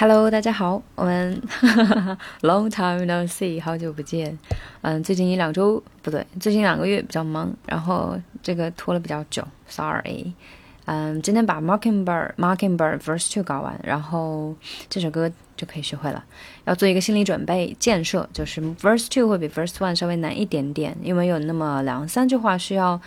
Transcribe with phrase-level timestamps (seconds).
[0.00, 1.42] Hello，大家好，我们
[2.42, 4.38] Long time no see，好久不见。
[4.82, 10.32] 嗯，最近一两周不对，最近两个月比较忙，然后这个拖了比较久，Sorry。
[10.84, 14.54] 嗯，今天把 Mockingbird Mockingbird Verse Two 搞完，然后
[14.88, 16.24] 这首歌就可以学会了。
[16.64, 23.00] 要做一个心理准备建设，就是 Verse Two 会比 Verse One 稍微难一点点，因为有那么两三句话需要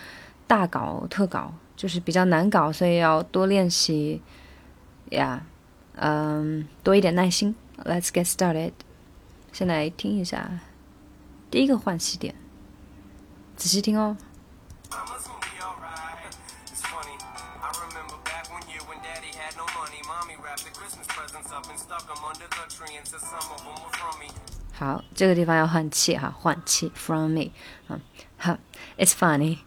[0.46, 4.20] 大搞特搞，就是比较难搞，所以要多练习
[5.08, 5.42] 呀。
[5.94, 7.54] 嗯，多一点耐心。
[7.84, 8.72] Let's get started。
[9.52, 10.60] 先来听一下
[11.50, 12.34] 第一个换气点，
[13.56, 14.16] 仔细听哦。
[24.74, 26.90] 好，这个地方要换气哈，换气。
[26.94, 27.50] From me，
[27.88, 28.00] 嗯，
[28.38, 28.58] 好
[28.96, 29.58] ，It's funny。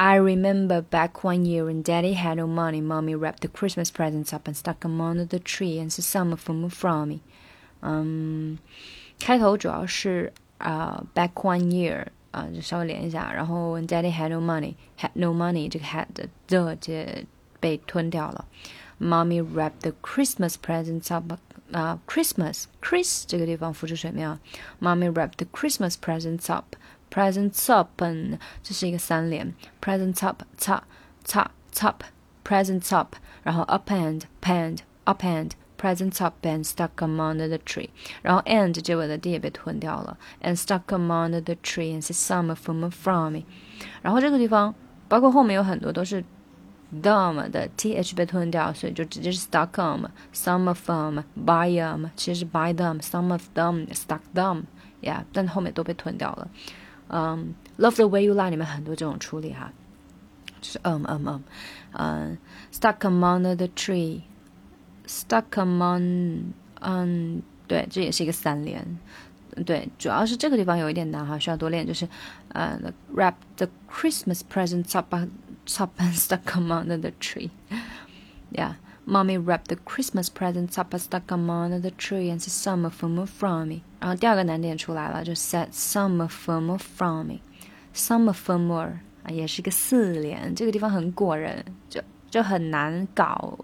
[0.00, 4.32] I remember back one year when Daddy had no money, Mommy wrapped the Christmas presents
[4.32, 7.20] up and stuck them under the tree and said some of them were from me.
[7.80, 8.58] 嗯，
[9.18, 16.06] 开头主要是啊、uh, back one year 啊、uh, 就稍微连一下，然后 when Daddy had no money, had no money 这个 had
[16.14, 17.26] 的的这
[17.58, 18.44] 被吞掉了。
[19.00, 21.32] Mommy wrapped the Christmas presents up
[21.72, 24.38] 啊、uh, Christmas Chris 这个地方浮出水面啊。
[24.80, 26.76] Mommy wrapped the Christmas presents up
[27.12, 28.02] presents up，
[28.62, 30.82] 这是一个三连，presents up，擦
[31.24, 31.94] 擦擦，
[32.44, 37.88] presents up，然后 up and panned up and presents up and stuck among the tree，
[38.22, 43.44] 然后 and 结尾的 d 也被吞掉了，and stuck among the tree and said some from from me，
[44.02, 44.74] 然后这个地方
[45.08, 46.22] 包括后面有很多都是
[46.92, 56.48] them 的 th 被吞掉，所以就直接是 stuck them，some of them，by them，其实是 by them，some of them，stuck them，yeah，但后面都被吞掉了。
[57.08, 59.72] 嗯，Love the way you lie 里面很多这种处理哈，
[60.60, 61.42] 就是嗯嗯嗯
[61.92, 62.38] 嗯，
[62.72, 66.42] Stuck among the tree，Stuck among，
[66.80, 68.98] 嗯，对，这也是一个三连，
[69.64, 72.08] 对，主要是这个地方有一点难哈，需要多练，就是
[72.48, 72.78] 呃，
[73.14, 78.74] Wrap the Christmas presents up up and stuck among the tree，yeah。
[79.05, 82.85] Mommy wrapped the Christmas presents up and stuck them under the tree and said some
[82.85, 83.81] of them were from me。
[83.99, 87.39] 然后第二个难点出来了，就 said some of them were from me。
[87.93, 93.57] Some of them were 啊，也是一个四连，这个地方很过人，就就很难搞。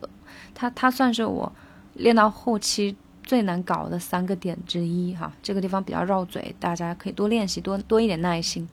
[0.54, 1.52] 它它算是我
[1.94, 5.32] 练到后期最难搞的三个点之一哈。
[5.42, 8.68] 这个地方比较绕嘴，大家可以多练习，多多一点耐心。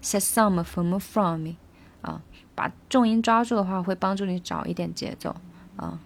[0.00, 1.56] Said some of them were from me。
[2.02, 2.22] 啊，
[2.54, 5.34] 把重音抓住的话，会帮助你找一点节奏。
[5.76, 5.98] 啊，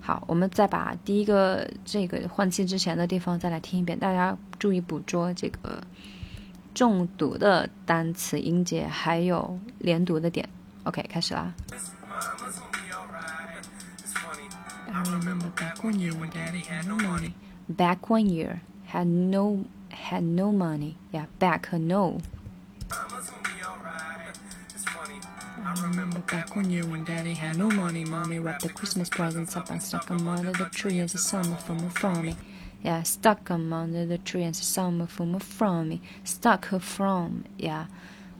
[0.00, 5.82] 好，我们再把第一个这个换气之前的地方再来听一遍，大家注意捕捉这个
[6.74, 10.48] 重读的单词音节，还有连读的点。
[10.84, 11.54] OK，开始啦。
[17.68, 20.96] Back one year had no had no money.
[21.12, 22.18] Yeah, back no.
[25.71, 29.55] I remember back one year when Daddy had no money, Mommy wrapped the Christmas presents
[29.55, 32.35] up and stuck them under the tree as a summer from from me.
[32.83, 36.01] Yeah, stuck them under the tree as a summer from from me.
[36.23, 37.87] Stuck her from, yeah.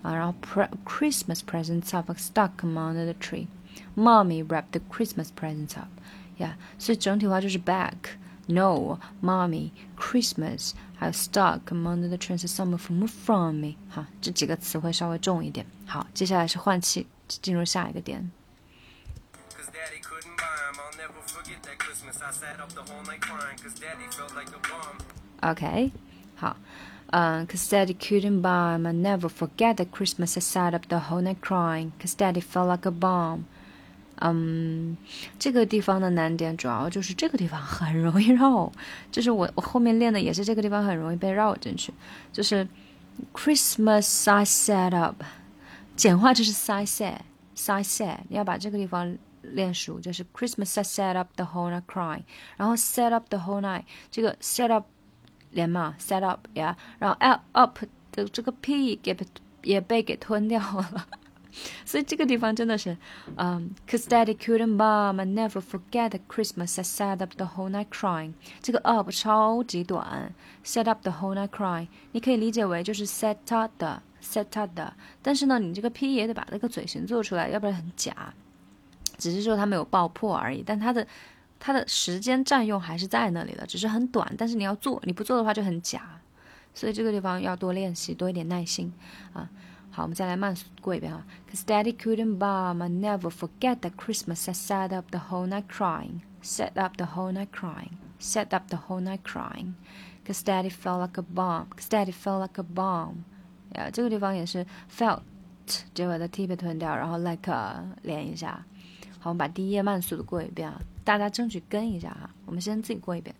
[0.03, 3.47] Our pre Christmas presents up, stuck them under the tree.
[3.95, 5.89] Mommy wrapped the Christmas presents up.
[6.39, 13.75] Yeah，所以整体话就是 back。no, mommy, Christmas, have stuck among the trends summer from from me。
[13.89, 15.66] 哈，这几个词汇稍微重一点。
[15.85, 17.05] 好，接下来是换气，
[17.41, 18.31] 进入下一个点。
[25.41, 25.91] OK，
[26.37, 26.56] 好，
[27.09, 31.41] 嗯，Cause Daddy couldn't buy him, I never forget that Christmas I sat up the whole night
[31.41, 33.44] crying, cause Daddy felt like a bomb.
[34.21, 34.97] 嗯，
[35.41, 38.71] 这个地方的难点主要就是这个地方很容易绕，
[39.10, 41.92] 就是我我后面练的也是这个地方很容易被绕进去，
[42.32, 42.69] 就是
[43.34, 45.25] Christmas I set up，
[46.02, 52.24] 简化就是 I said，I said，你要把这个地方练熟，就是 Christmas I set up the whole night crying，
[52.56, 54.86] 然后 set up the whole night，这个 set up
[55.53, 57.16] 连嘛，set up 呀，然后
[57.53, 57.78] up
[58.10, 59.16] 的这个 p 给
[59.62, 61.06] 也被给吞掉了。
[61.84, 62.98] 所以这个地方真的是，
[63.36, 68.32] 嗯，Cause Daddy couldn't bomb, I never forget Christmas I sat up the whole night crying。
[68.60, 70.34] 这个 up 超级短
[70.65, 74.95] ，set up the whole night crying，你可以理解为就是 set up 的，set up 的。
[75.21, 78.33] 但是呢，你这个 p 也得把那个嘴型做出来，要不然很假。
[79.19, 81.07] 只是说它没有爆破而已，但它的
[81.60, 84.34] 它的时间占用还是在那里的，只是很短。
[84.39, 86.21] 但是你要做，你不做的话就很假。
[86.74, 88.92] 所以这个地方要多练习，多一点耐心
[89.33, 89.48] 啊。
[89.91, 91.25] 好，我们再来慢速过一遍啊。
[91.53, 94.48] Cause Daddy couldn't bomb, I never forget that Christmas.
[94.48, 98.68] I sat up the whole night crying, sat up the whole night crying, sat up
[98.68, 99.75] the whole night crying.
[100.27, 103.27] Cause Daddy felt like a bomb, cause Daddy felt like a bomb.
[103.73, 105.22] 呀，这个地方也是 felt
[105.93, 107.52] 结尾的 t 被吞掉，然后 like
[108.03, 108.66] 连一下。
[109.19, 112.29] 好，我们把第一页慢速的过一遍啊，大家争取跟一下哈。
[112.46, 113.35] 我们先自己过一遍。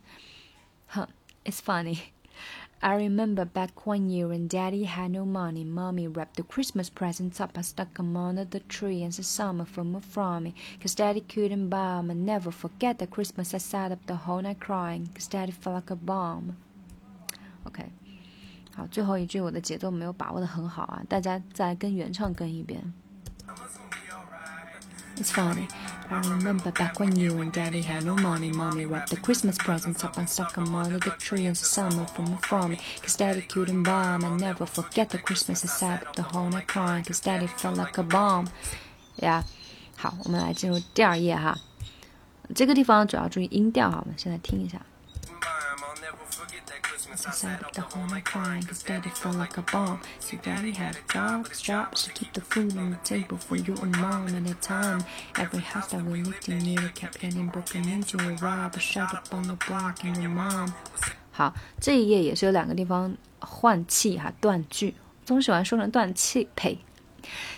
[0.88, 1.08] 哼，
[1.46, 2.00] It's funny.
[2.80, 5.66] I remember back one year when Daddy had no money.
[5.66, 9.66] Mommy wrapped the Christmas presents up and stuck them under the tree and said summer
[9.66, 10.54] from from me.
[10.80, 12.12] Cause Daddy couldn't buy 'em.
[12.12, 15.08] I never forget that Christmas I sat up the whole night crying.
[15.16, 16.58] Cause Daddy felt like a bomb.
[17.66, 17.92] OK，
[18.75, 22.93] 好，最后一句我的节奏没有把握的很好啊，大家再跟原唱跟一遍。
[25.17, 25.69] It's funny.
[26.09, 28.51] I remember back when you and Daddy had no money.
[28.51, 32.07] Mommy wrapped the Christmas presents up and stuck them under the tree in the summer
[32.15, 32.79] from from me.
[33.03, 34.25] Cause Daddy couldn't buy 'em.
[34.25, 37.05] I never forget the Christmas I sat up the whole night crying.
[37.05, 38.47] Cause Daddy felt like a bomb.
[39.19, 39.45] Yeah，
[39.97, 41.59] 好，我们来进入第二页哈。
[42.55, 44.81] 这个地方主要注意音调哈，我们现在听一下。
[47.10, 50.00] Inside the home I crying cause daddy felt like a bomb.
[50.20, 53.96] See daddy had jobs, jobs to keep the food on the table for you and
[53.98, 55.04] mom at a time.
[55.36, 59.34] Every house that we lived in near kept getting broken into a rob, shut up
[59.34, 60.72] on the block and your mom.
[61.32, 64.96] 好，这一页也是有两个地方换气哈，断句，
[65.26, 66.80] 总喜欢说成断气配。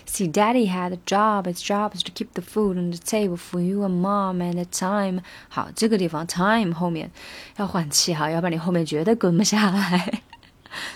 [0.05, 1.45] See, Daddy had a job.
[1.47, 4.57] His job is to keep the food on the table for you and Mom at
[4.57, 5.21] a time.
[5.49, 7.11] 好，这个地方 time 后面
[7.57, 10.21] 要换气哈，要不然你后面绝对跟不下来。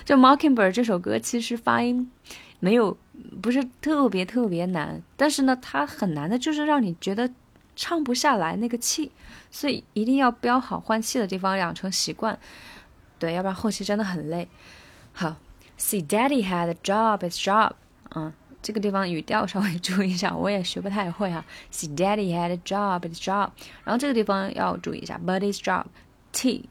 [0.06, 2.12] 就 Mockingbird 这首歌其实发音
[2.60, 2.98] 没有
[3.42, 7.30] 不是特别特别难，但是呢，它很难的就是让你觉得
[7.76, 9.12] 唱不下来那个气，
[9.50, 12.38] 所以一定要标好换气的地方，养成习惯。
[13.18, 14.48] 对，要不然后期真的很累。
[15.14, 15.36] 好
[15.78, 17.20] ，See, Daddy had a job.
[17.20, 17.72] His job，
[18.16, 18.32] 嗯。
[18.62, 21.44] 这个地方语调稍微注意一下，我也学不太会哈。
[21.72, 23.52] See, Daddy had a job, his job。
[23.84, 26.70] 然后这个地方要注意一下，Buddy's job，T，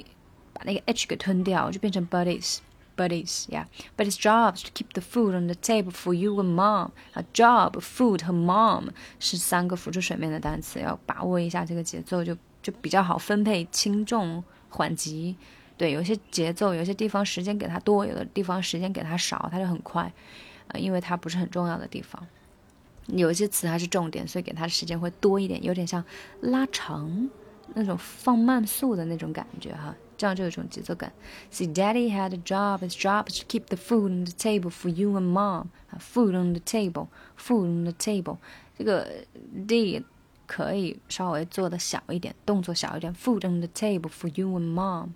[0.53, 2.59] 把那个 H 给吞掉，就变成 Buddy's。
[2.97, 3.67] Buddies, yeah.
[3.97, 6.91] But his job is to keep the food on the table for you and mom.
[7.13, 8.89] 啊，job, food 和 mom
[9.21, 15.37] 是三个浮出水面的单词，要把握一下这个节奏，就就比较好分配轻重缓急。
[15.77, 20.13] 对，有些节奏，有些地方时间给它多，有的地方时间给它少，它就很快。
[20.68, 22.26] 呃，因为它不是很重要的地方，
[23.08, 26.04] 有一些词还是重点，所以给它的时间会多一点，有点像
[26.42, 27.30] 拉长
[27.76, 31.12] 那种放慢速的那种感觉哈，这样就有种节奏感。
[31.52, 32.80] See, Daddy had a job.
[32.80, 35.68] His job is to keep the food on the table for you and Mom.
[36.00, 37.08] Food on the table,
[37.38, 38.38] food on the table.
[38.78, 39.26] 这个
[39.68, 40.04] D
[40.48, 43.14] 可以稍微做的小一点，动作小一点。
[43.14, 45.10] Food on the table for you and Mom.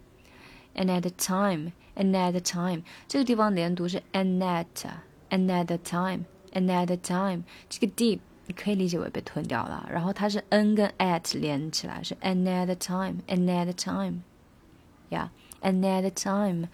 [0.75, 4.65] And at the time, and at the time，这个地方连读是 and at。
[5.31, 14.21] Another time, another time，这个 d 你可以理解为被吞掉了，然后它是 n 跟 at 连起来是 another time, another time,
[15.09, 15.29] yeah,
[15.61, 16.69] another time.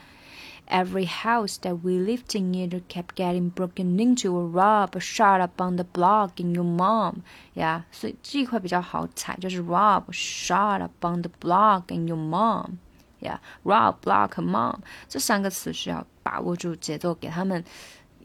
[0.68, 5.42] Every house that we lived in either kept getting broken into or robbed or shot
[5.42, 7.24] up on the block in your mom.
[7.54, 12.78] Yeah，所以这一块比较好踩，就是 rob, shot up on the block in your mom.
[13.20, 14.80] Yeah, rob, block, mom
[15.10, 17.64] 这三个词需要把握住节奏，给他们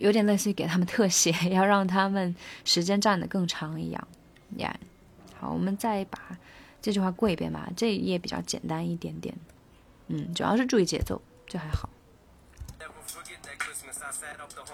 [0.04, 2.36] 有点类似于给他们特写，要让他们
[2.66, 4.08] 时间站得更长一样。
[4.58, 4.76] 呀，
[5.40, 6.20] 好，我们再把
[6.82, 7.70] 这句话过一遍吧。
[7.74, 9.34] 这一页比较简单一点点，
[10.08, 11.90] 嗯，主要是注意节奏，就还好。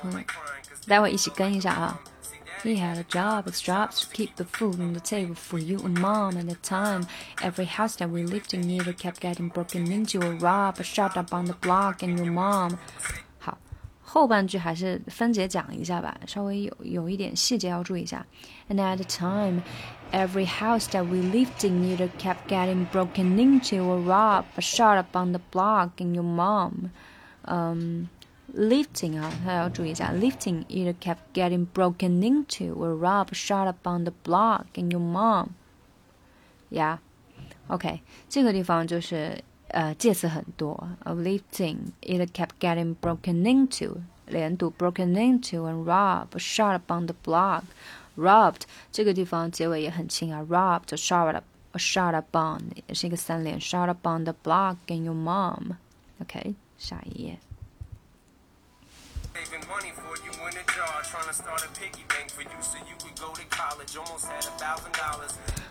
[0.01, 0.25] 嗯，
[0.87, 1.99] 待会一起跟一下啊。
[2.63, 5.99] He had a job, his job to keep the food on the table for you and
[5.99, 6.37] mom.
[6.37, 7.05] At the time,
[7.37, 11.15] every house that we lived in either kept getting broken into or robbed or shot
[11.15, 12.79] up on the block, and your mom.
[14.08, 18.24] 后半句还是分解讲一下吧，稍微有有一点细节要注意一下。
[18.68, 19.62] And at the time,
[20.12, 24.96] every house that we lived in either kept getting broken into or robbed or shot
[24.96, 25.90] up on the block.
[25.98, 26.90] And your mom,
[27.44, 28.08] um,
[28.54, 34.66] lifting 啊，大家要注意一下，lifting either kept getting broken into or robbed or shot up on the block.
[34.74, 35.48] And your mom,
[36.70, 36.98] yeah,
[37.66, 47.06] OK，这个地方就是 呃，介词很多，of lifting it kept getting broken into，连读 broken into and robbed shot up on
[47.06, 51.44] the block。robbed 这个地方结尾也很轻啊，robbed shot up
[51.74, 57.38] shot up on 也是一个三连，shot up on the block and your mom。OK，下一页。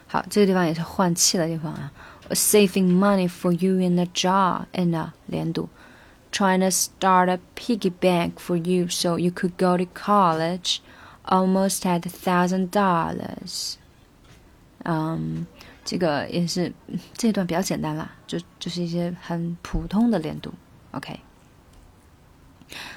[0.08, 1.92] 好，这个地方也是换气的地方啊。
[2.32, 5.70] saving money for you in a jar in a 连读
[6.32, 10.80] trying to start a piggy bank for you so you could go to college.
[11.26, 13.76] Almost had a thousand dollars.
[14.84, 15.48] 嗯，
[15.86, 16.74] 这个也是
[17.16, 20.54] 这段比较简单啦，就就是一些很普通的连读。
[20.92, 21.18] OK，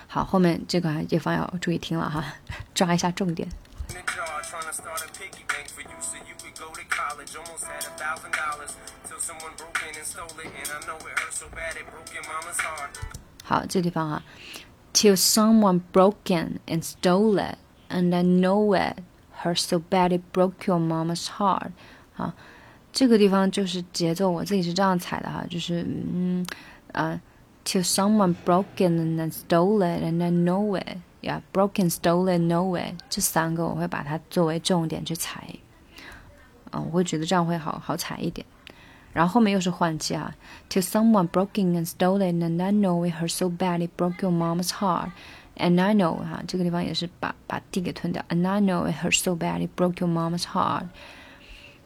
[0.08, 2.24] 好，后面这个地方要注意听了哈，
[2.74, 3.48] 抓一下重点。
[13.44, 14.22] 好，这地方啊，
[14.92, 18.98] till someone broke in and stole it, and I know it
[19.42, 21.70] hurt so bad it broke your mama's heart。
[22.16, 22.34] 啊，
[22.92, 26.44] 这个地方就是节奏，我自己是这样踩的哈，就是嗯
[26.92, 27.20] 啊，
[27.64, 30.98] till someone broke in and stole it, and I know it。
[31.20, 35.46] 呀，broken, stolen, know it，这三个我会把它作为重点去踩。
[36.72, 38.46] 嗯，我会觉得这样会好好踩一点。
[39.12, 40.34] 然后后面又是换气啊，
[40.68, 44.30] till someone broke in and stolen, and I know it hurt so bad it broke your
[44.30, 45.10] mama's heart.
[45.56, 48.22] And I know 哈，这个地方也是把把 d 给吞掉。
[48.28, 50.84] And I know it hurt so bad it broke your mama's heart.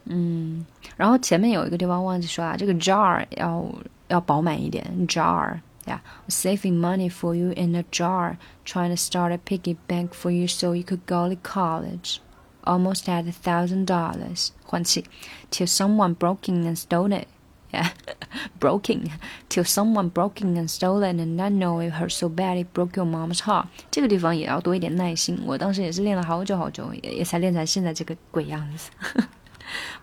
[0.05, 0.65] 嗯，
[0.97, 3.65] 然后前面有一个地方忘记说啊，这个 jar 要
[4.09, 10.45] 要饱满一点，jar。Yeah, saving money for you in a jar, trying to start a piggy bank for you
[10.45, 12.19] so you could go to college
[12.65, 14.49] almost had a thousand dollars.
[14.65, 15.05] 换气，
[15.49, 17.27] till someone broke in and stole it.
[17.73, 17.91] Yeah,
[18.59, 19.09] broken
[19.47, 22.73] till someone broke in and stole it, and I know it hurt so bad it
[22.73, 23.67] broke your mom's heart.
[23.89, 25.41] 这个地方也要多一点耐心。
[25.45, 28.89] 我当时也是练了好久好久，也也才练成现在这个鬼样子，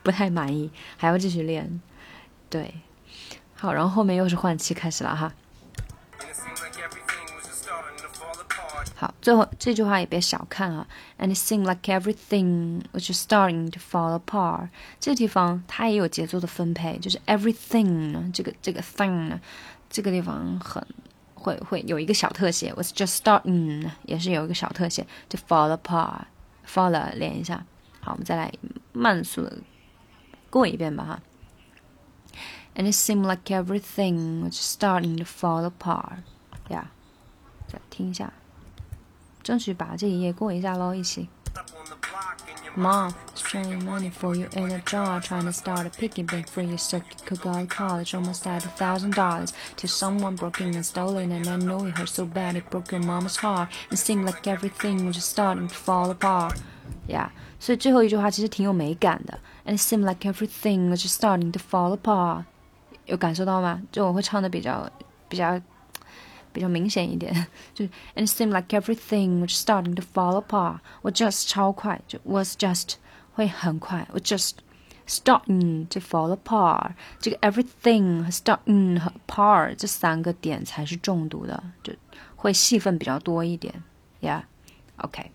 [0.02, 1.80] 不太满意，还要继续练。
[2.48, 2.72] 对，
[3.54, 5.34] 好，然后后面又是换气开始了哈。
[9.03, 10.87] 好，最后这句话也别小看啊。
[11.19, 14.69] ，and it seem like everything was just starting to fall apart。
[14.97, 19.37] 这个地方它也有节奏的分配，就是 everything，这个这个 thing，
[19.89, 20.81] 这个地方很
[21.33, 22.73] 会会有一个小特写。
[22.75, 26.21] Was just starting 也是有一个小特写，to fall apart。
[26.65, 27.65] fall 连一下。
[27.99, 28.49] 好，我们再来
[28.93, 29.57] 慢速的
[30.49, 31.19] 过一遍吧哈。
[32.75, 36.19] and it seem like everything was starting to fall apart。
[36.69, 36.85] Yeah，
[37.67, 38.31] 再听一下。
[39.42, 41.28] 争取把这一页过一下喽，一起。
[42.76, 46.76] Mom, straining money for you in a jar, trying to start a piggy bank for you
[46.76, 48.14] so you could go to college.
[48.14, 51.86] Almost had a thousand dollars till someone broke in and stole it, and I know
[51.86, 53.70] it hurt so bad it broke your mama's heart.
[53.90, 56.58] It seemed like everything was just starting to fall apart.
[57.08, 59.40] Yeah，所以最后一句话其实挺有美感的。
[59.66, 62.44] And it seemed like everything was just starting to fall apart。
[63.06, 63.82] 有感受到吗？
[63.90, 64.88] 就我会唱的比较
[65.28, 65.60] 比较
[66.52, 67.84] 比较明显一点，就
[68.14, 70.78] and it seemed like everything was starting to fall apart。
[71.02, 72.94] 我 just 超快，就 was just
[73.32, 74.52] 会很快，我 just
[75.06, 76.92] starting to fall apart。
[77.18, 81.92] 这个 everything 和 starting 和 apart 这三个点才是重读的，就
[82.36, 83.82] 会戏份比较多一点。
[84.20, 85.30] Yeah，OK。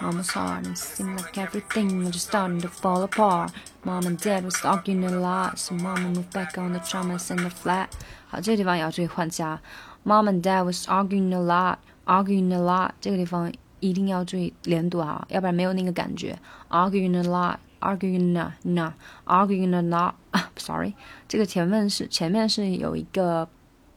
[0.00, 3.52] Mama saw it and seemed like everything was just starting to fall apart.
[3.84, 7.36] Mom and Dad was arguing a lot, so Mama moved back on the traumas in
[7.36, 7.88] the flat.
[8.28, 9.60] 好，这个地方也要注意换加。
[10.04, 11.76] Mom and Dad was arguing a lot,
[12.06, 12.92] arguing a lot。
[13.00, 16.38] 这个地方一定要注意连读啊，要不然没有那个感觉。
[16.70, 18.92] Arguing a lot, arguing a na,
[19.26, 20.14] arguing a lot。
[20.30, 20.94] 啊，sorry，
[21.28, 23.46] 这个前面是前面是有一个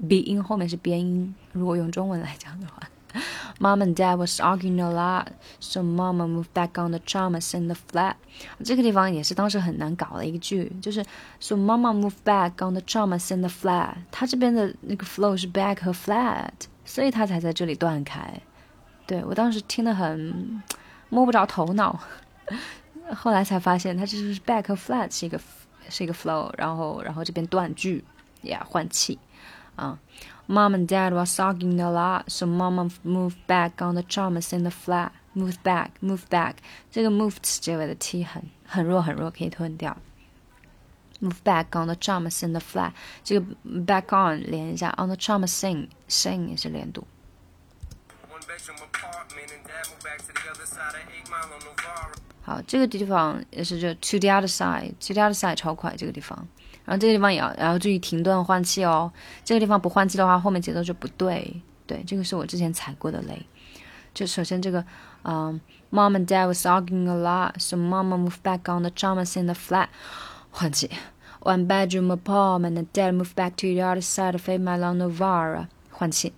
[0.07, 1.33] 鼻音，后面是边音。
[1.53, 2.81] 如果用中文来讲的话。
[3.58, 5.28] Mom and Dad was arguing a lot,
[5.60, 8.14] so Mama moved back on the chamas in the flat。
[8.64, 11.04] 这个地方也是当时很难搞的一个句，就是
[11.40, 13.94] so Mama moved back on the chamas in the flat。
[14.10, 16.50] 它这边的那个 flow 是 back 和 flat，
[16.84, 18.40] 所以它才在这里断开。
[19.06, 20.62] 对我当时听得很
[21.08, 21.98] 摸不着头脑，
[23.14, 25.40] 后来才发现它这就是 back 和 flat 是一个
[25.88, 28.04] 是一个 flow，然后然后这边断句
[28.42, 29.18] ，yeah 换气
[29.76, 29.98] 啊。
[30.47, 34.71] Mom and Dad was arguing a lot, so Mama moved back on the chamas in the
[34.71, 35.11] flat.
[35.35, 36.57] Moved back, moved back.
[36.91, 39.97] 这个 moved 结尾的 t 很很弱很弱，可以吞掉。
[41.21, 42.91] Move back on the chamas in the flat.
[43.23, 47.07] 这个 back on 连一下，on the chamas sing sing 也是连读。
[52.43, 56.47] 好，这个地方也是就 to the other side，to the other side 超快这个地方。
[56.88, 59.12] 然后这个地方也要，然后注意停顿换气哦。
[59.44, 61.60] 这个地方不换气的话，后面节奏就不对。
[61.86, 63.44] 对，这个是我之前踩过的雷。
[64.14, 64.82] 就首先这个，
[65.22, 65.60] 嗯
[65.92, 69.54] ，Mom and Dad was arguing a lot, so Mama moved back on the chamas in the
[69.54, 69.88] flat。
[70.50, 70.90] 换气
[71.40, 75.66] ，One bedroom apartment, and Dad moved back to the other side of Eight Mile on Novara。
[75.90, 76.32] 换气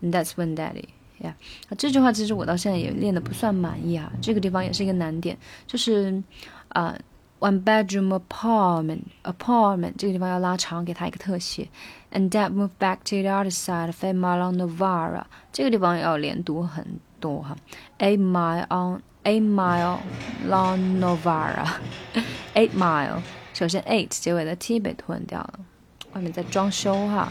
[0.00, 0.90] ，That's when Daddy。
[1.20, 1.34] yeah，
[1.76, 4.12] 这句话其实我到现在也练的不算满意啊。
[4.22, 5.36] 这个地方也是一个难点，
[5.66, 6.22] 就是，
[6.68, 6.96] 啊。
[7.39, 11.69] One bedroom apartment, apartment 这个地方要拉长，给它一个特写。
[12.11, 17.57] And Dad moved back to the other side of eight mile on Novara，这个地方要连读很多哈。
[17.97, 19.97] Eight mile on eight mile
[20.45, 23.23] on Novara，eight mile。
[23.55, 25.59] 首先 eight 结尾的 t 被吞掉了，
[26.13, 27.27] 外面在装修哈。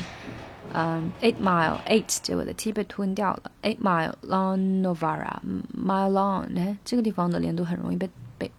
[0.72, 3.42] 嗯，eight mile eight 结尾的 t 被吞掉了。
[3.62, 8.10] Eight mile on Novara，mile long，哎，这个地方的连读很容易被。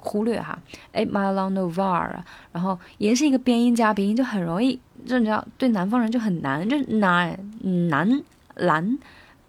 [0.06, 0.56] 忽略哈
[0.94, 2.20] ，eight mile long Novara，
[2.52, 8.22] 然后也是一个边音加鼻音，就很容易，就你知道，对南方人就很难，就奶南
[8.54, 8.98] 蓝，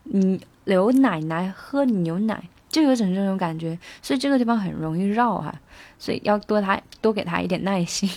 [0.06, 5.54] 嗯，刘奶奶喝牛奶，就有种这种感觉，所以这个地方很容易绕哈，
[6.00, 8.10] 所以要多他多给他一点耐心。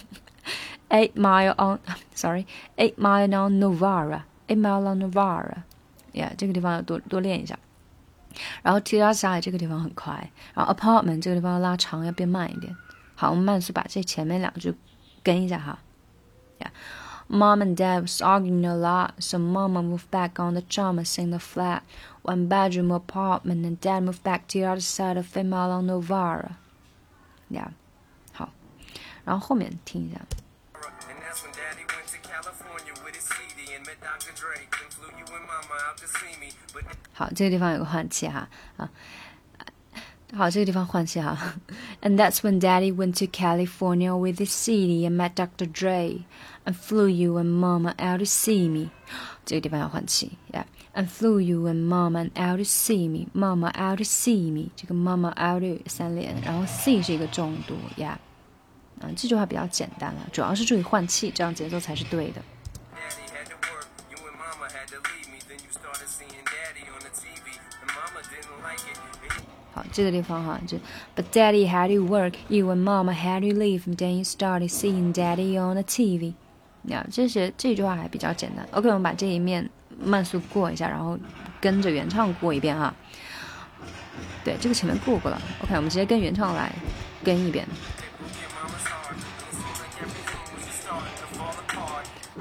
[0.89, 7.57] eight mile on，sorry，eight mile on Novara，eight mile on Novara，yeah，这个地方要多多练一下。
[8.62, 12.76] 然后 T R 下来这个地方很快，然后 apartment 这个地方要拉长，要变慢一点。
[13.16, 14.76] 好，我们慢速把这前面两句
[15.24, 15.80] 跟一下哈。
[16.60, 16.70] Yeah.
[17.28, 21.32] Mom and Dad was arguing a lot, so Mama moved back on the Chalmers in
[21.32, 21.82] the flat,
[22.22, 26.58] one bedroom apartment, and Dad moved back to the other side of Female on Novara.
[27.50, 27.70] Yeah.
[28.34, 28.50] 好，
[29.24, 30.20] 然后后面听一下。
[37.14, 38.90] 好，这个地方有个换气哈啊。
[40.36, 41.38] 好，这个地方换气哈。
[42.02, 45.66] And that's when Daddy went to California with his CD and met Dr.
[45.72, 46.26] Dre
[46.66, 48.90] and flew you and Mama out to see me。
[49.46, 55.90] 这个地方要换气，Yeah。And flew you and Mama out to see me。Mama out to see me，这个 Mama out to
[55.90, 58.18] 三连，然后 see 是一个重读，Yeah。
[59.00, 62.42] 嗯，这句话比较简单了，主要是注意换气，这样节奏才是对的。
[69.93, 70.77] 这个地方哈，就
[71.17, 73.83] But Daddy had to work, you and Mama had to leave.
[73.85, 76.35] Then you started seeing Daddy on the TV。
[76.85, 78.67] 呀，这些这句话还比较简单。
[78.73, 79.69] OK，我们把这一面
[80.03, 81.19] 慢速过一下，然后
[81.61, 82.95] 跟着原唱过一遍哈。
[84.43, 85.41] 对，这个前面过过了。
[85.63, 86.73] OK，我们直接跟原唱来
[87.23, 87.67] 跟一遍。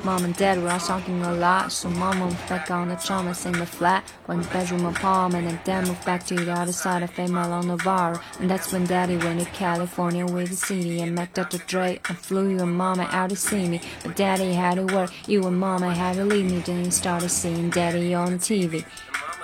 [0.04, 3.54] Mom and Dad were talking a lot, so Mom moved back on the Chalmers in
[3.54, 7.68] the flat, one bedroom apartment, and Dad moved back to the other side of on
[7.68, 8.22] Novara.
[8.40, 11.58] And that's when Daddy went to California with the city and met Dr.
[11.68, 13.82] Dre and flew you and Mama out to see me.
[14.04, 17.30] But Daddy had to work, you and Mama had to leave me, then you started
[17.30, 18.86] seeing Daddy on TV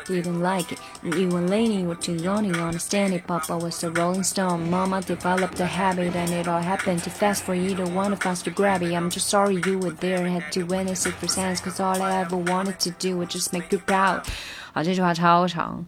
[0.06, 0.78] didn't like it.
[1.02, 3.26] You and Lainey were too young to understand it.
[3.26, 4.70] Papa was a rolling stone.
[4.70, 8.42] Mama developed a habit, and it all happened too fast for either one of us
[8.42, 8.92] to grab it.
[8.92, 12.20] I'm just sorry you were there and had to witness it firsthand, cause all I
[12.22, 14.24] ever wanted to do was just make you proud.
[14.72, 15.86] 好，这句话超长。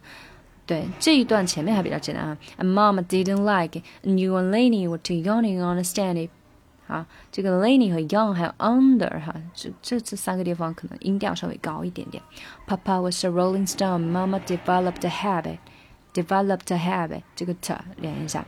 [0.64, 2.38] 对，这一段前面还比较简单啊。
[2.58, 6.30] And Mama didn't like it, and you and Lainey were too young to understand it.
[6.88, 12.22] 啊，这个 Lenny 和 Young 还有 Under 哈，这这这三个地方可能音调稍微高一点点。
[12.66, 15.58] Papa was a rolling stone, Mama developed a habit,
[16.12, 18.44] developed a habit，这个 t 连一下。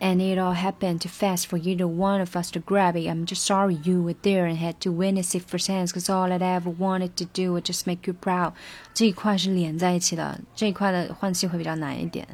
[0.00, 3.08] And it all happened too fast for either one of us to grab it.
[3.08, 6.36] I'm just sorry you were there and had to witness it firsthand, cause all I
[6.36, 8.52] ever wanted to do was just make you proud.
[8.92, 12.26] 这一块是连在一起的，这一块的换气会比较难一点。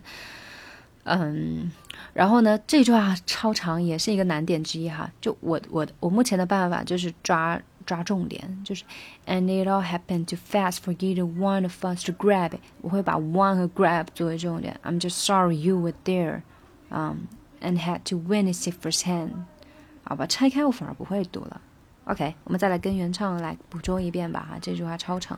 [1.05, 1.71] 嗯，
[2.13, 5.09] 然后呢，这句话超长，也是一个难点之一哈。
[5.21, 8.83] 就我我我目前的办法就是抓抓重点，就是
[9.27, 12.59] And it all happened too fast for either one of us to grab it。
[12.81, 14.79] 我会把 one 和 grab 作为重点。
[14.83, 16.41] I'm just sorry you were there,
[16.89, 17.27] um,
[17.61, 19.45] and had to witness it firsthand。
[20.03, 21.61] 好吧，拆开我反而不会读了。
[22.05, 25.37] OK，我们再来跟原唱来捕捉一遍吧哈，这句话超长。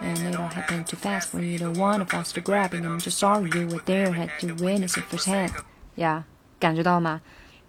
[0.00, 2.84] And it all happened too fast for either one of us to grab it.
[2.84, 5.52] I'm just sorry you were there, had to witness it firsthand.
[5.96, 6.22] Yeah，
[6.58, 7.20] 感觉到吗？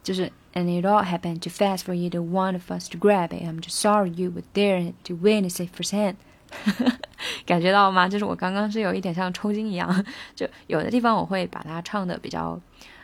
[0.03, 3.43] 就是 And it all happened too fast for either one of us to grab it.
[3.43, 6.15] I'm just sorry you were there, had to witness it firsthand.
[7.45, 8.07] 感觉到吗？
[8.07, 12.59] 就是我刚刚是有一点像抽筋一样，就有的地方我会把它唱的比较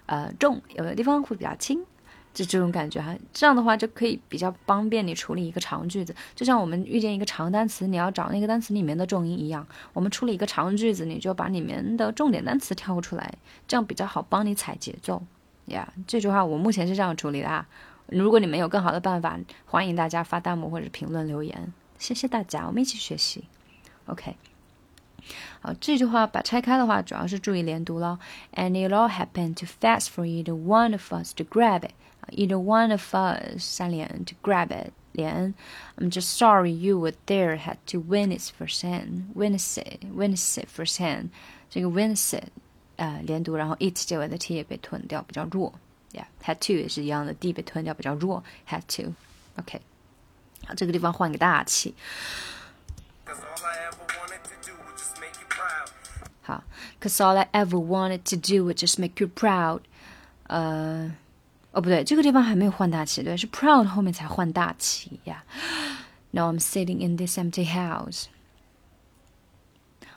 [0.06, 1.84] 呃重，有的地方会比较轻。
[2.35, 6.15] 就这种感觉哈，这样的话就可以比较方便你处理一个长句子。
[6.35, 13.35] 就像我们遇见一个长单词，你要找那个单词里面的重音一样，我们处理一个长句子，你就把里面的重点单词挑出来，
[13.69, 15.23] 这样比较好帮你踩节奏
[15.67, 15.93] 呀。
[16.07, 17.69] 这句话我目前是这样处理的啊。
[18.07, 21.73] 如果你们有更好的办法，欢迎大家发弹幕或者评论留言。
[21.99, 23.45] 谢谢大家，我们一起学习。
[24.07, 24.37] OK，
[25.61, 28.19] 好，这句话把拆开的话，主要是注意连读了。
[28.55, 31.93] And it all happened too fast for either one of us to grab it.
[32.30, 35.54] Either one of us 三连 to grab it 连
[35.98, 41.30] I'm just sorry you were there had to witness firsthand witness it witness it firsthand
[41.70, 42.50] 这个 witness it
[42.98, 45.72] 呃连读，然后 it 结尾的 t 也被吞掉，比较弱。
[46.14, 48.44] Yeah，had to 也是一样的，d 被吞掉，比较弱。
[48.68, 49.82] had to。OK，
[50.66, 51.94] 好，这个地方换个大气。
[56.42, 56.64] 好，
[57.00, 59.82] Cause all I ever wanted to do was just make you proud。
[60.48, 61.14] 呃，
[61.72, 65.44] 哦不对，这个地方还没有换大气，对，是 proud 后面才换大气呀。
[66.32, 68.26] Now I'm sitting in this empty house。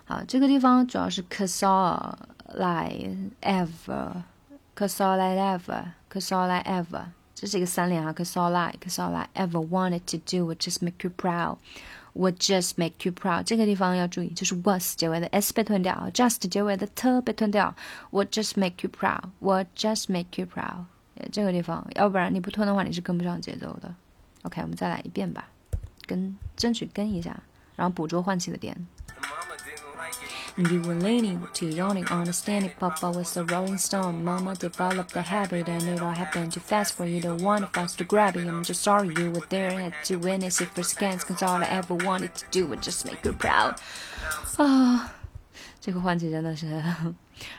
[0.05, 2.14] 好，这个地方主要是 cause all
[2.59, 3.11] I
[3.42, 10.46] ever，cause all I ever，cause all I ever，这是一个三连啊，cause all I，cause all I ever wanted to do
[10.46, 13.44] would just make you proud。would just make you proud。
[13.44, 17.73] 这个地方要注意，就是 was 结尾的 s 被吞掉，just 结尾的 t 被吞掉，
[18.11, 20.87] would just make you proud。would just make you proud。
[21.32, 23.93] 这个地方，要不然你不吞的话，你是跟不上节奏的。
[24.43, 25.45] OK，我们再来一遍吧，
[26.06, 27.36] 跟争取跟一下，
[27.75, 28.75] 然后捕捉换气的点。
[30.58, 34.23] You were leaning to yawning, understanding Papa was a rolling stone.
[34.23, 37.93] Mama developed the habit and it all happened too fast for either one of us
[37.97, 38.47] to grab it.
[38.47, 41.67] I'm just sorry you were there and had to witness it firsthand, cause all I
[41.67, 43.75] ever wanted to do was just make you proud.
[44.56, 45.12] 啊，
[45.82, 46.82] 这个换气真的是，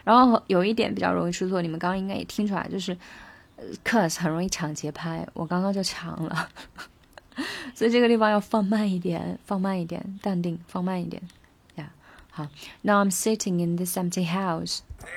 [0.02, 2.96] 然后有一点比较容易出错，你们刚刚应该也听出来，就是
[3.84, 6.48] cause 很容易抢节拍，我刚刚就抢了，
[7.74, 11.22] 所以这个地方要放慢一点，放慢一点，淡定，放慢一点。
[12.30, 12.48] 好
[12.82, 14.80] ，Now I'm sitting in this empty house.
[15.02, 15.08] I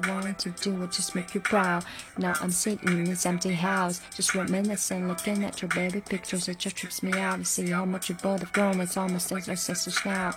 [0.00, 1.84] want to do it just make you proud.
[2.16, 6.48] Now I'm sitting in this empty house, just reminiscing, looking at your baby pictures.
[6.48, 8.80] It just trips me out to see how much you both have grown.
[8.80, 10.32] It's almost as our sisters now.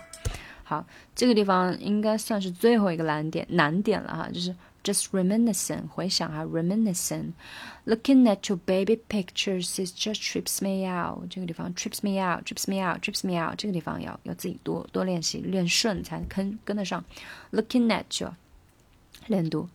[0.66, 11.29] 好，这个地方应该算是最后一个难点难点了哈，就是 just reminiscing，回想哈，reminiscing。Looking at your baby pictures, it just trips me out。
[11.29, 13.57] 这个地方 trips me out, trips me out, trips me out。
[13.57, 17.05] 这个地方要要自己多多练习，练顺才跟跟得上。
[17.51, 18.35] Looking at your
[19.27, 19.69] 练读，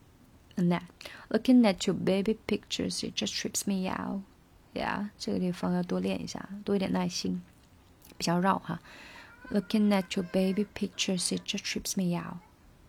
[0.55, 0.83] that
[1.29, 7.41] looking at your baby pictures, it just trips me out。Yeah，这个地方要多练一下，多一点耐心，
[8.17, 8.79] 比较绕哈。
[9.49, 12.37] Looking at your baby pictures, it just trips me out。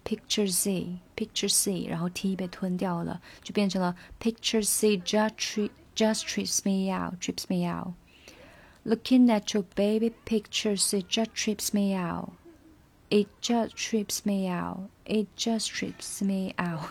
[0.07, 7.45] picture C picture C，然后 T 被吞掉了，就变成了 picture C just tri just trips me out trips
[7.49, 12.33] me out。Looking at your baby pictures, it just trips me out.
[13.11, 14.89] It just trips me out.
[15.05, 16.91] It just trips me out.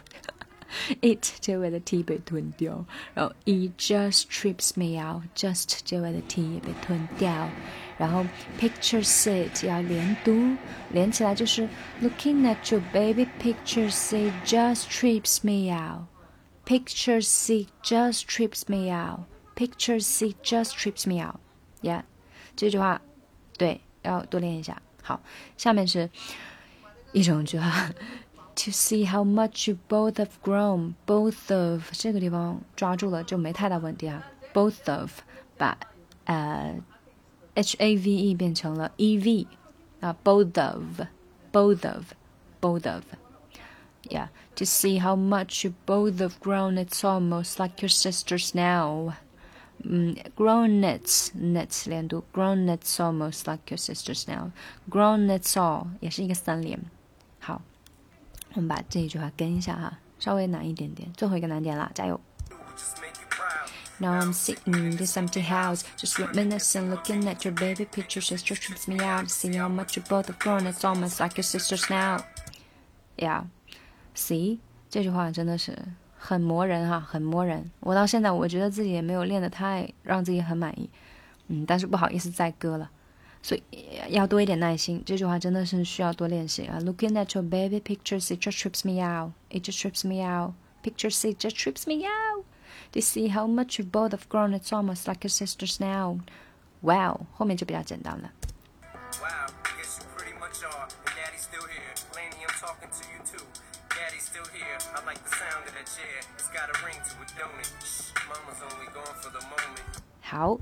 [1.02, 7.50] it 结尾的 t 被吞掉，然后 it just trips me out。just 结尾的 t 也被吞掉。
[7.98, 8.26] 然后
[8.60, 10.58] picture it 要连读，
[10.92, 11.68] 连起来就是
[12.02, 16.08] looking at your baby pictures it just trips me out.
[16.66, 19.26] Pictures it just trips me out.
[19.56, 21.40] Pictures it just trips me out.
[21.82, 22.04] Yeah，
[22.56, 23.02] 这句话
[23.58, 24.82] 对，要多练一下。
[25.04, 25.22] 好，
[25.58, 26.10] 下面是
[27.12, 27.92] 一整句话。
[28.56, 34.24] To see how much you both have grown, both of 这个地方抓住了就没太大问题啊。
[34.54, 35.22] Both of
[35.58, 35.78] 把
[36.26, 36.78] 呃
[37.56, 39.48] H A V E 变成了 E V
[40.02, 47.82] 啊，both of，both of，both of。Yeah, to see how much you both have grown, it's almost like
[47.82, 49.14] your sisters now.
[49.84, 54.52] 嗯，grown it's it's 连读，grown it's almost like your sisters now.
[54.90, 56.80] Grown it's all 也是一个三连。
[58.57, 62.19] 我们把这一句话跟一下哈，稍微难一点点，最后一个难点啦，加油
[63.99, 68.35] ！now I'm sitting in this empty house, just reminiscing, looking at your baby pictures.
[68.35, 70.67] It just trips me out, seeing how much you both have grown.
[70.67, 72.25] It's almost like your sisters now.
[73.19, 73.45] Yeah,
[74.15, 75.77] see，这句话真的是
[76.19, 77.71] 很磨人哈，很磨人。
[77.81, 80.89] 我到现在我觉得自己也没有练得太让自己很满意，
[81.49, 82.91] 嗯，但是不好意思再割了，
[83.46, 83.64] 所以
[84.10, 85.04] 要多一点耐心。
[85.06, 86.80] 这句话真的是需要多练习啊。
[86.80, 89.34] Looking at your baby pictures, it just trips me out.
[89.50, 90.54] It just trips me out.
[90.84, 92.46] Pictures, it just trips me out.
[92.94, 96.20] To see how much you both have grown, it's almost like your sisters now.
[96.82, 98.32] Wow，后面就比较简单了。
[99.22, 99.48] Wow,
[99.78, 100.88] guess you pretty much are.
[101.06, 101.94] And Daddy's still here.
[102.16, 103.46] Laney, I'm talking to you too.
[103.90, 104.78] Daddy's still here.
[104.96, 106.22] I like the sound of that chair.
[106.38, 107.72] It's got a ring to it, don't it?
[107.86, 110.02] Shh, Mama's only gone for the moment.
[110.22, 110.58] 好，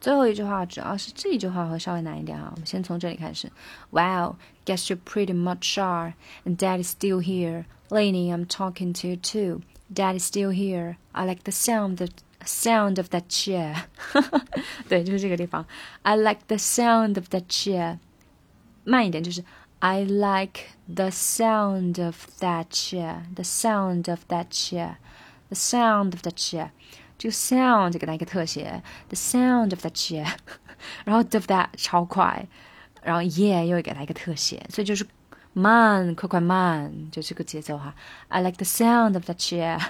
[0.00, 2.50] 最后一句话主要是这一句话会稍微难一点啊。
[2.52, 3.50] 我们先从这里开始。
[3.90, 6.14] Wow, guess you pretty much are.
[6.44, 7.64] And Daddy's still here.
[7.90, 9.62] Laney, I'm talking to you too.
[9.92, 10.96] Daddy's still here.
[11.12, 12.08] I like the sound the
[12.44, 13.84] sound of that chair.
[14.88, 15.64] 对，就是这个地方。
[16.02, 17.98] I like the sound of that chair.
[18.84, 19.44] 慢一点就是
[19.78, 23.22] I like the sound of that chair.
[23.34, 24.96] The sound of that chair.
[25.48, 26.70] The sound of that chair.
[27.18, 30.26] 这个 sound 给它一个特写，the sound of that chair，
[31.04, 32.46] 然后 of that 超快，
[33.02, 35.06] 然后 yeah 又给它一个特写，所以就是
[35.52, 37.94] 慢，快快慢，就这个节奏哈。
[38.28, 39.80] I like the sound of that chair，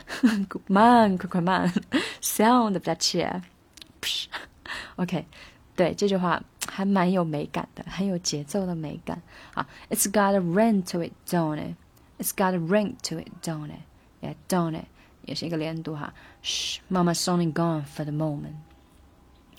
[0.66, 1.72] 慢，快快慢，
[2.20, 5.26] sound of that chair。OK，
[5.74, 9.22] 对这句话还蛮有美感的，很有节奏的美感
[9.54, 9.66] 啊。
[9.88, 11.76] It's got a ring to it, don't it?
[12.18, 13.80] It's got a ring to it, don't it?
[14.20, 14.84] Yeah, don't it?
[15.28, 16.12] 也是一个连读哈。
[16.42, 18.54] Shh, Mama's only gone for the moment.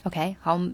[0.04, 0.74] OK，好，我们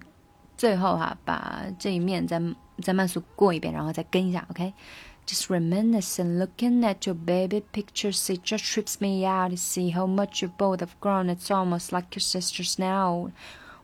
[0.58, 2.42] 最后哈把这一面再
[2.82, 4.46] 再慢速过一遍，然后再跟一下。
[4.50, 10.42] OK。Just reminiscing, looking at your baby pictures, it just trips me out to see how much
[10.42, 11.30] you both have grown.
[11.30, 13.32] It's almost like your sisters now.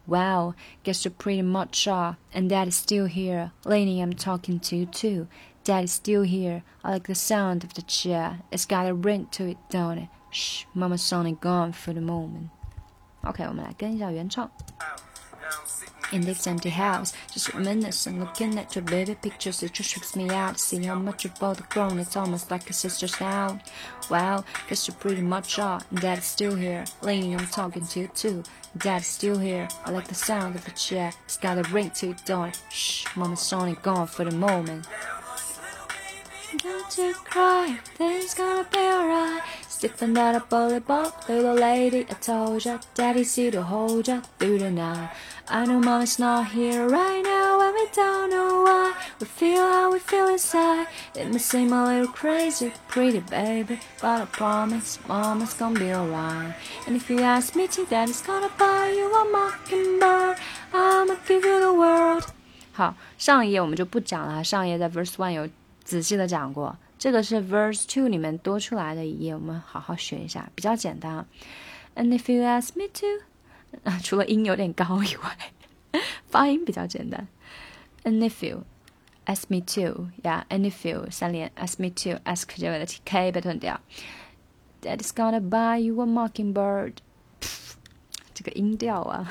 [0.08, 2.18] Wow, guess you pretty much are.
[2.34, 3.52] And Daddy's still here.
[3.66, 5.28] Lainey, I'm talking to you too.
[5.64, 6.64] Daddy's still here.
[6.84, 8.40] I like the sound of the chair.
[8.52, 10.10] It's got a ring to it, don't it?
[10.32, 12.50] Shh, Mama's only gone for the moment.
[13.24, 14.50] OK，我们来跟一下原唱。
[16.12, 17.14] in this empty house.
[17.32, 20.60] Just reminiscing, looking at your baby pictures, it just trips me out.
[20.60, 23.60] See how much you've both grown, it's almost like a sister's now.
[24.10, 25.82] Wow, guess you pretty much are.
[25.94, 26.86] Dad's still here.
[27.02, 28.44] Lady, I'm talking to you too.
[28.78, 29.68] Dad's still here.
[29.86, 31.12] I like the sound of the chair.
[31.26, 32.60] It's got a ring to it, don't it?
[32.70, 34.88] Shh, Mama's only gone for the moment.
[36.64, 39.44] Don't you cry, things gonna be alright.
[39.82, 42.06] Stiffen that up, bully ball, little lady.
[42.10, 45.10] I told ya, daddy's here to hold ya through the night.
[45.50, 48.94] I know mama's not here right now, and we don't know why.
[49.20, 50.88] We feel how we feel inside.
[51.16, 56.54] It may seem a little crazy, pretty baby, but I promise mama's gonna be alright.
[56.86, 60.38] And if you ask me to, daddy's gonna buy you a mockingbird.
[60.74, 62.26] I'ma give you the world.
[62.74, 64.44] 好，上一页我们就不讲了。
[64.44, 65.48] 上一页在 verse one 有
[65.84, 71.26] 仔细的讲过， 这个是 verse two 里面多出来的一页，我们好好学一下，比较简单。
[71.96, 73.26] And if you ask me to。
[73.84, 75.38] 啊，除了音有点高以外，
[76.30, 77.28] 发音比较简单。
[78.04, 78.64] And if you
[79.26, 83.80] ask me to，yeah，and if you 三连，ask me to，ask 这个的 k 被吞掉。
[84.82, 86.94] Daddy's gonna buy you a mockingbird，
[88.34, 89.30] 这个音调啊。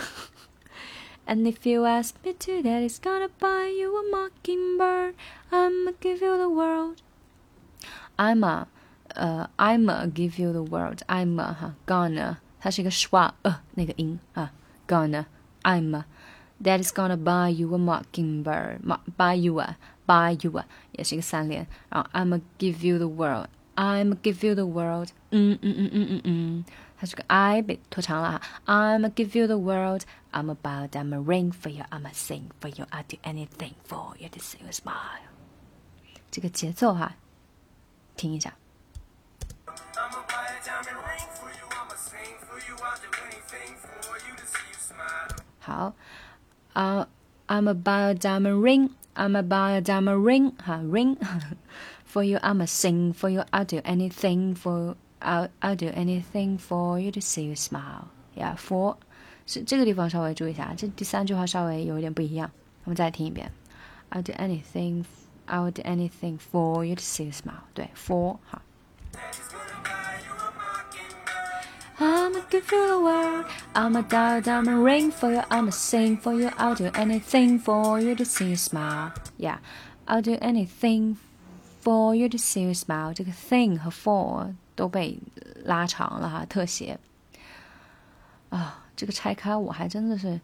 [1.27, 5.15] And if you ask me to, Daddy's gonna buy you a mockingbird.
[5.51, 6.99] I'ma give you the world.
[8.21, 8.67] I'ma,
[9.09, 11.01] 呃、uh,，I'ma give you the world.
[11.07, 12.37] I'ma 哈，gonna。
[12.59, 14.51] 它是一个 schwa 呃那个音啊，
[14.89, 15.27] gonna
[15.63, 16.03] I'm
[16.61, 18.81] that is gonna buy you a mockingbird
[19.17, 24.17] buy you a buy you a 也是一个三连，然后 I'm a give you the world I'm a
[24.21, 26.65] give you the world 嗯嗯嗯嗯嗯嗯，
[26.99, 31.85] 它这个 I 被拖长了哈，I'm a give you the world I'm a buy I'm a ring for you
[31.91, 35.23] I'm a sing for you I'll do anything for you to see you smile
[36.33, 37.15] 这个节奏哈，
[38.17, 38.55] 听一下。
[45.61, 45.95] 好，
[46.75, 47.09] 啊、
[47.49, 48.91] uh,，I'm a buy a diamond ring.
[49.15, 50.53] I'm a buy a diamond ring.
[50.59, 51.17] 哈，ring
[52.07, 52.39] for you.
[52.39, 53.43] I'm a sing for you.
[53.51, 54.95] I'll do anything for.
[55.21, 58.09] I'll I'll do anything for you to see you smile.
[58.37, 58.97] Yeah, for
[59.47, 62.51] 是这个地方稍微注意一下，这第三句话稍微有一点不一样。
[62.85, 63.51] 我们再听一遍。
[64.11, 65.05] I'll do anything.
[65.47, 67.63] I'll do anything for you to see you smile.
[67.75, 68.63] 对，for 哈。
[71.99, 73.47] I'ma give you the world.
[73.73, 75.43] I'ma dial diamond ring for you.
[75.49, 76.51] I'ma sing for you.
[76.59, 79.13] I'll do anything for you to see you smile.
[79.39, 79.59] Yeah,
[80.07, 81.17] I'll do anything
[81.81, 83.15] for you to see you smile.
[83.15, 85.19] 这个 thing 和 for 都被
[85.65, 86.99] 拉长了哈，特写。
[88.51, 90.41] 啊，这个拆开我还真的是。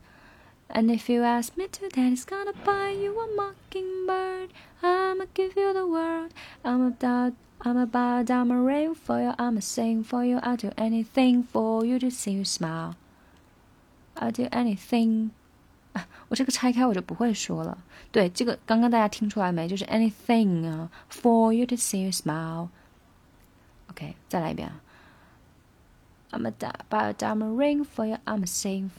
[0.68, 4.50] And if you ask me to, Daddy's gonna buy you a mockingbird.
[4.82, 6.32] I'ma give you the world.
[6.64, 10.40] I'ma dial I'm a bow down a ring for you, I'm a sing for you,
[10.42, 12.96] I'll do anything for you to see you smile.
[14.16, 15.30] I'll do anything.
[15.92, 17.78] 啊，我这个拆开我就不会说了。
[18.10, 19.68] 对，这个刚刚大家听出来没？
[19.68, 24.80] 就是 anything 啊，for you to see you smile。OK，再来一遍啊。
[26.32, 26.52] I'm a
[26.90, 28.90] buy a diamond ring for you, I'm a sing。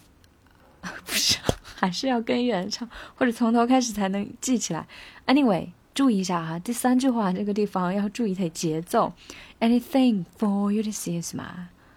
[1.05, 1.39] 不是，
[1.77, 4.87] 还是要跟原唱，或者从头开始才能记起来。
[5.27, 5.71] Anyway。
[5.95, 9.13] 注意一下哈，第三句话这个地方要注意它的节奏。
[9.59, 11.43] Anything for you to see is my。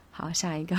[0.10, 0.76] 好，下一个。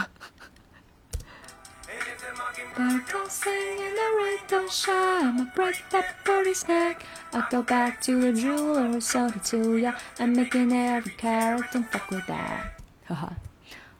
[7.30, 9.94] I go back to the jeweler, sold it to ya.
[10.18, 12.72] I'm making every carrot, don't fuck with that.
[13.06, 13.32] 哈哈，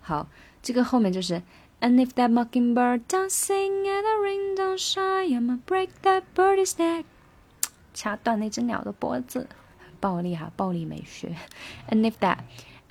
[0.01, 0.27] 好，
[0.61, 1.41] 这个后面就是。
[1.82, 7.06] And if that mockingbird don't sing and the rain don't shine, I'ma break that birdie's neck.
[7.94, 9.48] 掐断那只鸟的脖子，
[10.00, 11.36] 暴力哈，暴力美学。
[11.90, 12.40] And if that,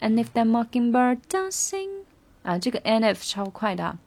[0.00, 2.04] and if that mockingbird don't sing，
[2.44, 3.98] 啊，这个 and if 超快的。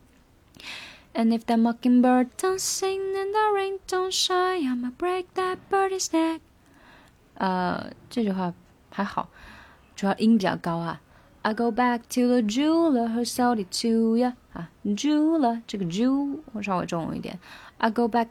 [1.13, 6.11] And if that mockingbird don't sing and the rain don't shine, I'ma break that birdie's
[6.11, 6.39] neck。
[7.35, 8.53] 呃，这句话
[8.89, 9.29] 还好，
[9.95, 11.01] 主要音比较高啊。
[11.41, 17.39] I go back to the jeweler who sold it to you 啊，jeweler 这个 jew 我稍微重一点。
[17.77, 18.27] I go back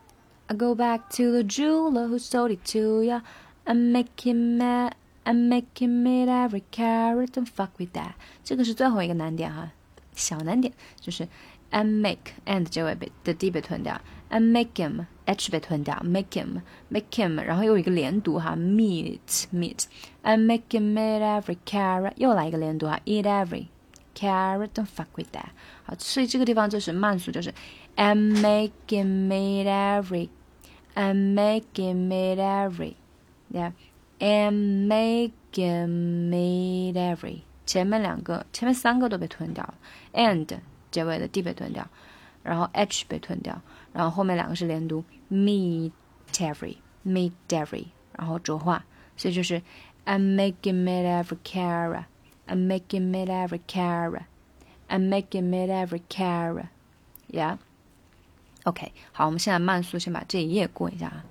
[0.47, 3.21] I go back to the jeweler who sold it to you
[3.65, 4.93] and make him mad
[5.25, 8.13] and make him meet every carat and fuck with that。
[8.43, 9.71] 这个是最后一个难点哈，
[10.15, 11.29] 小难点就是
[11.71, 19.19] and make and 结尾被的 d 被吞掉，and make him h 被吞掉，make him make him，然后又一个连读哈，meet
[19.53, 23.67] meet，and make him eat every carrot，又来一个连读哈，eat every
[24.14, 25.50] Carrot don't fuck with that。
[25.84, 27.54] 好，所以这个地方就是慢速，就是
[27.96, 32.38] I'm make him eat every，and make him eat
[33.52, 39.76] every，yeah，and make him eat every，前面两个前面三个都被吞掉了
[40.14, 40.60] ，and。
[40.94, 41.88] 结尾的 d 被吞掉，
[42.44, 43.60] 然后 h 被吞掉，
[43.94, 45.92] 然后后面两个是连读，meet
[46.34, 48.84] every，meet every，然后浊化，
[49.18, 49.60] 所以就是
[50.06, 52.04] I'm making me every carrot
[52.47, 61.25] cara，I'm making me every cara，I'm making me every cara，yeah，OK，好，我们现在慢速先把这一页过一下啊。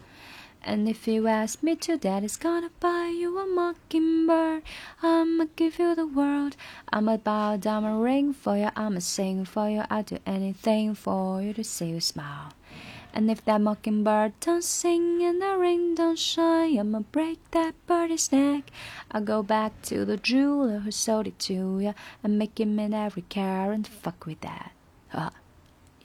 [0.65, 4.63] And if you ask me to, daddy's gonna buy you a mockingbird.
[5.01, 6.57] I'ma give you the world.
[6.91, 8.69] I'ma bow down a ring for you.
[8.75, 9.85] I'ma sing for you.
[9.89, 12.51] I'll do anything for you to see you smile.
[13.13, 18.31] And if that mockingbird don't sing and the ring don't shine, I'ma break that birdie's
[18.31, 18.69] neck.
[19.11, 22.93] I'll go back to the jeweler who sold it to you and make him in
[22.93, 24.71] every car and fuck with that.
[25.11, 25.31] Uh,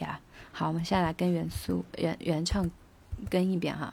[0.00, 0.16] yeah.
[0.52, 2.70] 好，我们现在来跟原速原原唱
[3.30, 3.92] 跟一遍哈。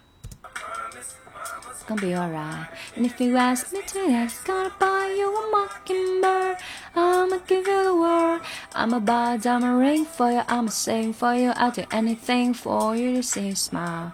[1.87, 2.67] Gonna be alright.
[2.97, 6.57] And if you ask me to dance, gonna buy you a mockingbird.
[6.95, 8.43] I'ma give you the world.
[8.75, 10.43] I'ma buy a diamond ring for you.
[10.49, 11.53] I'ma sing for you.
[11.57, 14.13] I'll do anything for you to see you smile.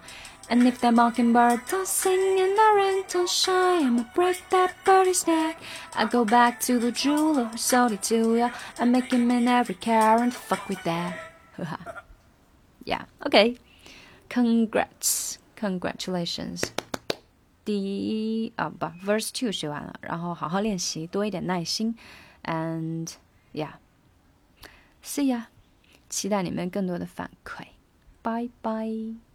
[0.48, 5.26] And if that mockingbird don't sing and the rain don't shine, I'ma break that birdie's
[5.26, 5.60] neck.
[5.94, 8.50] I go back to the jeweler sold it to ya.
[8.78, 11.16] I make him in every car and fuck with that.
[12.84, 13.58] yeah, okay.
[14.28, 15.38] Congrats.
[15.54, 16.72] Congratulations.
[17.64, 21.94] 第一啊不，verse two 学完了，然后好好练习，多一点耐心
[22.44, 23.12] ，and
[23.52, 25.44] yeah，see ya，
[26.08, 27.66] 期待你们更多的反馈，
[28.22, 29.29] 拜拜。